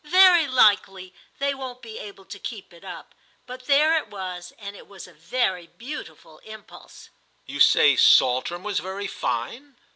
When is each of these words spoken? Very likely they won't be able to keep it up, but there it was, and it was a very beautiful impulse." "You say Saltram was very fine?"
Very 0.03 0.47
likely 0.47 1.13
they 1.37 1.53
won't 1.53 1.83
be 1.83 1.99
able 1.99 2.25
to 2.25 2.39
keep 2.39 2.73
it 2.73 2.83
up, 2.83 3.13
but 3.45 3.65
there 3.67 3.95
it 3.97 4.07
was, 4.09 4.51
and 4.57 4.75
it 4.75 4.87
was 4.87 5.05
a 5.05 5.13
very 5.13 5.67
beautiful 5.67 6.39
impulse." 6.39 7.11
"You 7.45 7.59
say 7.59 7.95
Saltram 7.95 8.63
was 8.63 8.79
very 8.79 9.05
fine?" 9.05 9.77